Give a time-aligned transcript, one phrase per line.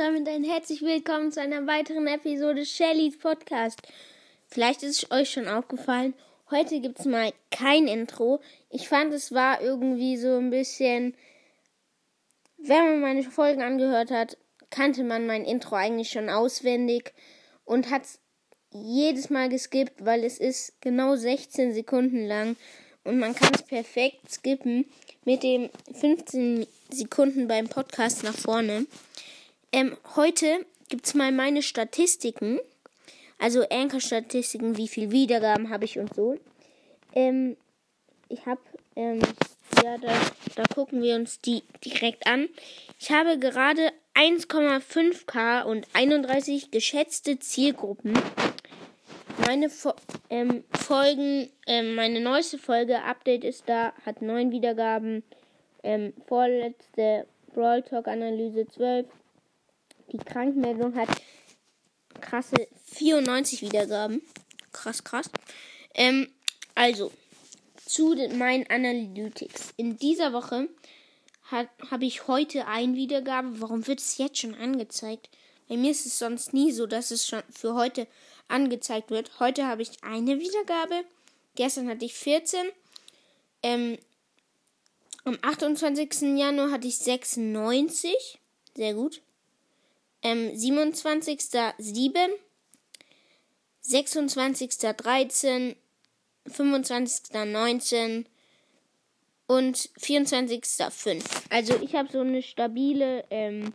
[0.00, 3.82] damit ein herzlich willkommen zu einer weiteren Episode Shellys Podcast.
[4.46, 6.14] Vielleicht ist es euch schon aufgefallen,
[6.50, 8.40] heute gibt es mal kein Intro.
[8.70, 11.14] Ich fand, es war irgendwie so ein bisschen,
[12.56, 14.38] wenn man meine Folgen angehört hat,
[14.70, 17.12] kannte man mein Intro eigentlich schon auswendig
[17.66, 18.20] und hat es
[18.70, 22.56] jedes Mal geskippt, weil es ist genau 16 Sekunden lang
[23.04, 24.86] und man kann es perfekt skippen
[25.26, 28.86] mit dem 15 Sekunden beim Podcast nach vorne.
[29.72, 32.58] Ähm, heute gibt es mal meine Statistiken.
[33.38, 36.38] Also Anchor-Statistiken, wie viel Wiedergaben habe ich und so.
[37.14, 37.56] Ähm,
[38.28, 38.60] ich habe,
[38.96, 39.20] ähm,
[39.82, 40.12] ja, da,
[40.56, 42.48] da gucken wir uns die direkt an.
[42.98, 48.12] Ich habe gerade 1,5k und 31 geschätzte Zielgruppen.
[49.46, 49.94] Meine Fo
[50.28, 55.22] ähm, Folgen, ähm, meine neueste Folge, Update ist da, hat 9 Wiedergaben.
[55.82, 59.06] Ähm, vorletzte Brawl Talk Analyse 12.
[60.12, 61.08] Die Krankmeldung hat
[62.20, 64.22] krasse 94 Wiedergaben.
[64.72, 65.30] Krass, krass.
[65.94, 66.28] Ähm,
[66.74, 67.12] also,
[67.86, 69.74] zu meinen Analytics.
[69.76, 70.68] In dieser Woche
[71.50, 73.60] habe ich heute ein Wiedergabe.
[73.60, 75.28] Warum wird es jetzt schon angezeigt?
[75.68, 78.06] Bei mir ist es sonst nie so, dass es schon für heute
[78.48, 79.38] angezeigt wird.
[79.40, 81.04] Heute habe ich eine Wiedergabe.
[81.54, 82.66] Gestern hatte ich 14.
[83.62, 83.98] Ähm,
[85.24, 86.36] am 28.
[86.38, 88.38] Januar hatte ich 96.
[88.76, 89.20] Sehr gut.
[90.22, 91.40] Ähm, 27.
[91.78, 92.30] 7.
[93.80, 94.78] 26.
[94.78, 95.76] 13.
[96.46, 97.34] 25.
[97.34, 98.26] 19
[99.46, 100.64] und 24.
[100.90, 101.24] 5.
[101.50, 103.72] Also ich habe so eine stabile ähm,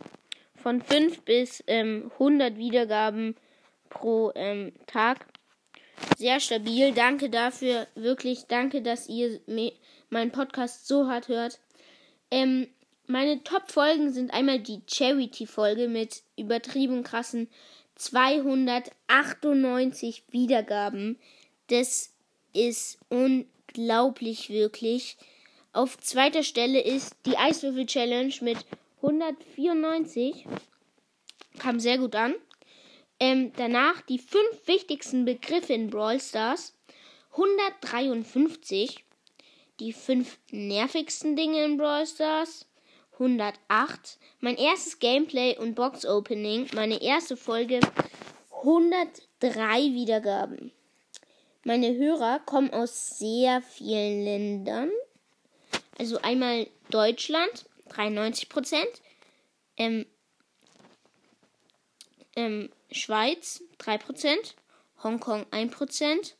[0.54, 3.36] von 5 bis ähm, 100 Wiedergaben
[3.90, 5.26] pro ähm, Tag.
[6.16, 6.92] Sehr stabil.
[6.92, 7.86] Danke dafür.
[7.94, 9.40] Wirklich danke, dass ihr
[10.10, 11.60] meinen Podcast so hart hört.
[12.30, 12.68] Ähm,
[13.08, 17.48] meine Top-Folgen sind einmal die Charity-Folge mit übertrieben krassen
[17.96, 21.18] 298 Wiedergaben.
[21.68, 22.12] Das
[22.52, 25.16] ist unglaublich, wirklich.
[25.72, 28.58] Auf zweiter Stelle ist die Eiswürfel-Challenge mit
[29.02, 30.46] 194.
[31.58, 32.34] Kam sehr gut an.
[33.18, 36.74] Ähm, danach die fünf wichtigsten Begriffe in Brawl Stars.
[37.32, 39.04] 153.
[39.80, 42.66] Die fünf nervigsten Dinge in Brawl Stars.
[43.18, 44.18] 108.
[44.40, 46.68] Mein erstes Gameplay und Box Opening.
[46.74, 47.80] Meine erste Folge.
[48.50, 50.72] 103 Wiedergaben.
[51.64, 54.90] Meine Hörer kommen aus sehr vielen Ländern.
[55.98, 58.84] Also einmal Deutschland, 93%
[59.78, 60.06] Ähm,
[62.34, 64.54] ähm, Schweiz 3%,
[65.02, 66.34] Hongkong 1%,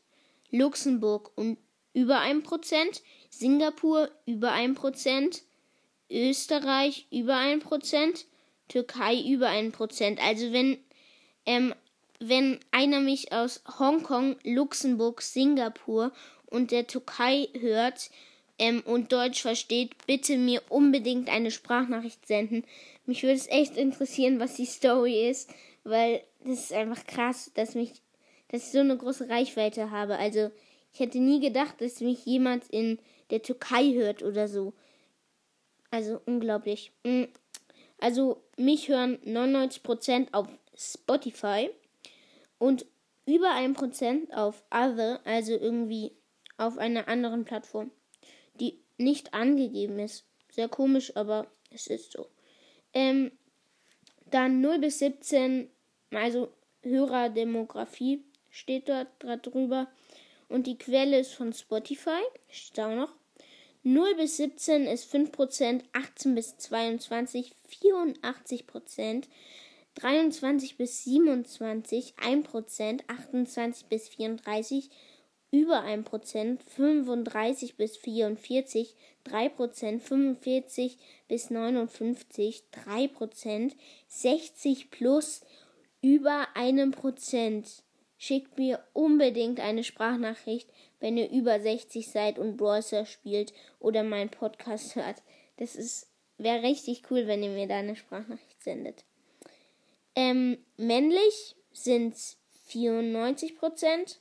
[0.51, 1.57] Luxemburg um
[1.93, 5.41] über 1%, Singapur über 1%,
[6.09, 8.25] Österreich über 1%,
[8.67, 10.19] Türkei über 1%.
[10.19, 10.77] Also wenn,
[11.45, 11.73] ähm,
[12.19, 16.11] wenn einer mich aus Hongkong, Luxemburg, Singapur
[16.45, 18.09] und der Türkei hört
[18.59, 22.63] ähm, und Deutsch versteht, bitte mir unbedingt eine Sprachnachricht senden.
[23.05, 25.49] Mich würde es echt interessieren, was die Story ist,
[25.83, 27.91] weil das ist einfach krass, dass mich,
[28.49, 30.17] dass ich so eine große Reichweite habe.
[30.17, 30.51] Also
[30.93, 34.73] ich hätte nie gedacht, dass mich jemand in der Türkei hört oder so.
[35.91, 36.91] Also unglaublich.
[37.03, 37.23] Mm.
[37.99, 41.69] Also mich hören 99% auf Spotify
[42.59, 42.85] und
[43.25, 46.11] über 1% auf Other, also irgendwie
[46.57, 47.91] auf einer anderen Plattform,
[48.59, 50.25] die nicht angegeben ist.
[50.51, 52.27] Sehr komisch, aber es ist so.
[52.93, 53.31] Ähm,
[54.25, 55.69] dann 0 bis 17
[56.11, 59.07] also Hörerdemografie steht dort
[59.45, 59.87] drüber.
[60.49, 63.13] Und die Quelle ist von Spotify, steht auch noch.
[63.87, 69.23] 0 bis 17 ist 5%, 18 bis 22 84%,
[69.95, 74.89] 23 bis 27 1%, 28 bis 34
[75.51, 78.93] über 1%, 35 bis 44
[79.25, 80.97] 3%, 45
[81.29, 83.71] bis 59 3%,
[84.09, 85.41] 60 plus
[86.01, 87.83] über einem Prozent.
[88.17, 94.29] Schickt mir unbedingt eine Sprachnachricht, wenn ihr über 60 seid und Browser spielt oder meinen
[94.29, 95.21] Podcast hört.
[95.57, 96.07] Das ist
[96.37, 99.03] wäre richtig cool, wenn ihr mir da eine Sprachnachricht sendet.
[100.15, 102.15] Ähm, männlich sind
[102.69, 104.17] 94%,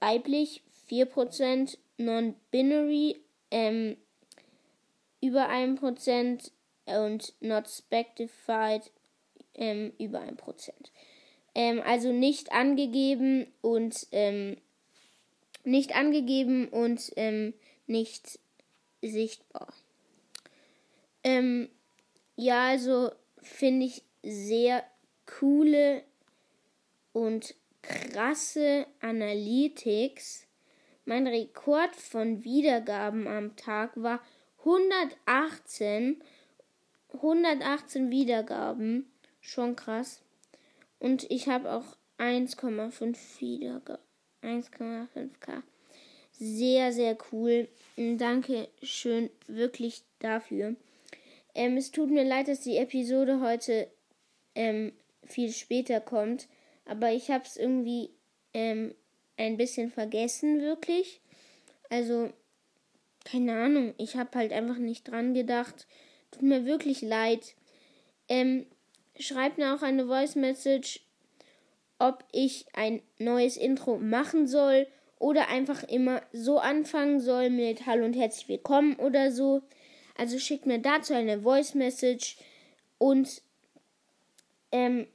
[0.00, 3.20] weiblich 4%, non-binary
[3.50, 3.96] ähm,
[5.20, 6.50] über 1%
[6.86, 8.90] und not specified
[9.54, 10.90] ähm, über ein Prozent.
[11.54, 14.56] Ähm, also nicht angegeben und ähm,
[15.64, 17.54] nicht angegeben und ähm,
[17.86, 18.38] nicht
[19.02, 19.72] sichtbar.
[21.22, 21.68] Ähm,
[22.36, 23.10] ja, also
[23.42, 24.84] finde ich sehr
[25.26, 26.02] coole
[27.12, 30.46] und krasse Analytics.
[31.04, 34.20] Mein Rekord von Wiedergaben am Tag war
[34.58, 36.22] 118.
[37.12, 39.10] 118 Wiedergaben.
[39.40, 40.22] Schon krass.
[40.98, 44.02] Und ich habe auch 1,5 Wiedergaben.
[44.44, 45.62] 1,5k.
[46.32, 47.68] Sehr, sehr cool.
[47.96, 50.74] Danke schön wirklich dafür.
[51.54, 53.88] Ähm, es tut mir leid, dass die Episode heute
[54.54, 54.92] ähm,
[55.24, 56.48] viel später kommt.
[56.84, 58.10] Aber ich habe es irgendwie
[58.52, 58.94] ähm,
[59.36, 61.20] ein bisschen vergessen, wirklich.
[61.88, 62.30] Also,
[63.24, 63.94] keine Ahnung.
[63.96, 65.86] Ich habe halt einfach nicht dran gedacht.
[66.30, 67.54] Tut mir wirklich leid.
[68.28, 68.66] Ähm,
[69.18, 71.03] schreibt mir auch eine Voice Message,
[71.98, 74.86] ob ich ein neues Intro machen soll
[75.18, 79.62] oder einfach immer so anfangen soll mit Hallo und herzlich willkommen oder so.
[80.16, 82.36] Also schickt mir dazu eine Voice Message
[82.98, 83.42] und
[84.72, 85.06] ähm,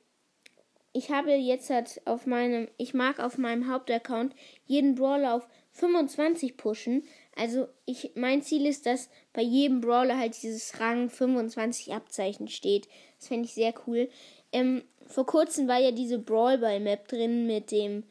[0.94, 4.34] ich habe jetzt halt auf meinem, ich mag auf meinem Hauptaccount
[4.66, 7.04] jeden Brawler auf 25 pushen.
[7.36, 12.88] Also ich, mein Ziel ist, dass bei jedem Brawler halt dieses Rang 25 Abzeichen steht.
[13.18, 14.10] Das fände ich sehr cool.
[14.52, 18.04] Ähm, vor kurzem war ja diese Brawlball Map drin mit dem,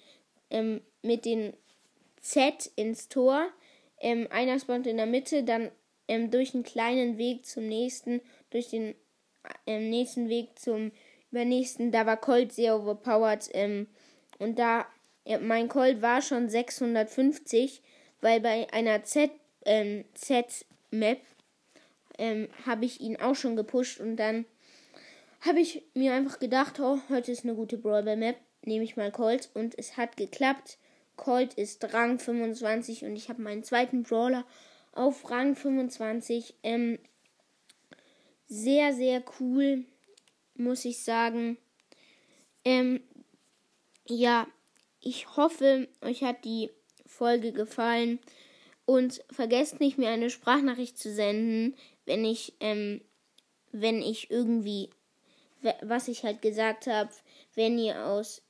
[0.51, 1.55] ähm, mit den
[2.21, 3.49] Z ins Tor.
[4.01, 5.71] Ähm, einer spawnt in der Mitte, dann
[6.09, 8.95] ähm, durch einen kleinen Weg zum nächsten, durch den
[9.67, 10.93] ähm, nächsten Weg zum
[11.31, 13.49] übernächsten, da war Colt sehr overpowered.
[13.53, 13.87] Ähm,
[14.39, 14.87] und da,
[15.25, 17.83] ja, mein Colt war schon 650,
[18.21, 19.31] weil bei einer Z,
[19.65, 21.21] ähm, Z-Map
[22.19, 24.45] ähm, habe ich ihn auch schon gepusht und dann
[25.41, 29.13] habe ich mir einfach gedacht, oh, heute ist eine gute Brawler Map, nehme ich mal
[29.13, 30.79] Colt und es hat geklappt.
[31.17, 34.45] Colt ist Rang 25 und ich habe meinen zweiten Brawler
[34.93, 36.55] auf Rang 25.
[36.63, 36.99] Ähm,
[38.47, 39.85] sehr, sehr cool
[40.59, 41.57] muss ich sagen.
[42.65, 43.01] Ähm,
[44.07, 44.47] ja,
[45.01, 46.71] ich hoffe, euch hat die
[47.07, 48.19] Folge gefallen.
[48.85, 51.77] Und vergesst nicht, mir eine Sprachnachricht zu senden,
[52.07, 53.03] wenn ich, ähm,
[53.71, 54.91] wenn ich irgendwie,
[55.83, 57.11] was ich halt gesagt habe,
[57.55, 58.43] wenn ihr aus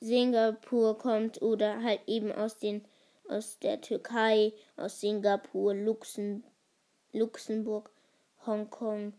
[0.00, 2.84] Singapur kommt oder halt eben aus den,
[3.28, 6.42] aus der Türkei, aus Singapur, Luxem,
[7.12, 7.90] Luxemburg,
[8.46, 9.12] Hongkong,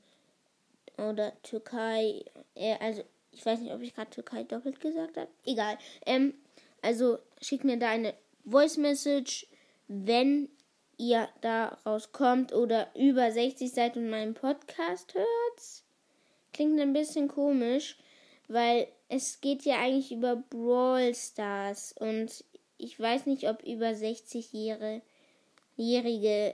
[0.97, 2.23] oder Türkei.
[2.55, 5.29] Äh, also, ich weiß nicht, ob ich gerade Türkei doppelt gesagt habe.
[5.45, 5.77] Egal.
[6.05, 6.33] Ähm,
[6.81, 8.13] also, schickt mir da eine
[8.45, 9.47] Voice Message,
[9.87, 10.49] wenn
[10.97, 15.83] ihr da rauskommt oder über 60 seid und meinen Podcast hört.
[16.53, 17.97] Klingt ein bisschen komisch,
[18.47, 22.43] weil es geht ja eigentlich über Brawl Stars und
[22.77, 25.01] ich weiß nicht, ob über 60-jährige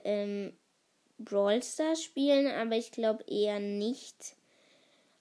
[0.04, 0.54] ähm,
[1.18, 4.36] Brawl Stars spielen, aber ich glaube eher nicht.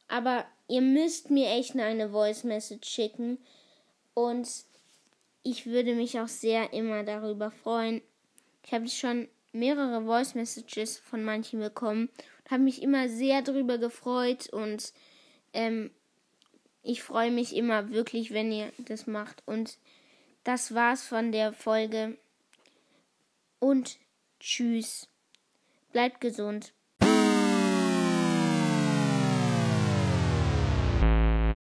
[0.06, 3.38] Aber ihr müsst mir echt eine Voice Message schicken
[4.14, 4.48] und
[5.42, 8.02] ich würde mich auch sehr immer darüber freuen.
[8.64, 12.10] Ich habe schon mehrere Voice Messages von manchen bekommen
[12.48, 14.92] habe mich immer sehr darüber gefreut und
[15.52, 15.90] ähm,
[16.82, 19.42] ich freue mich immer wirklich, wenn ihr das macht.
[19.46, 19.78] Und
[20.44, 22.16] das war's von der Folge.
[23.58, 23.98] Und
[24.40, 25.08] tschüss.
[25.92, 26.72] Bleibt gesund.